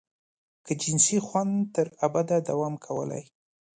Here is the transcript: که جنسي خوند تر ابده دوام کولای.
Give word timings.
که 0.65 0.73
جنسي 0.81 1.17
خوند 1.27 1.55
تر 1.75 1.87
ابده 2.05 2.37
دوام 2.47 2.73
کولای. 2.85 3.23